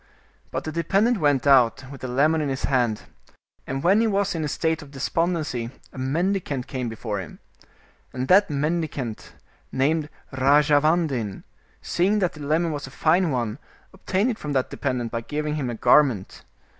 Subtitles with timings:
[0.49, 3.03] But the dependent went out, with the lemon in his hand,
[3.67, 7.37] and when he was in a state of despondency, a mendicant came before him.
[8.11, 9.33] And that mendicant,
[9.71, 11.43] named Rajavandin,
[11.83, 13.59] seeing that the lemon was a fine one,
[13.93, 16.45] obtained it from that dependent by giving him a garment.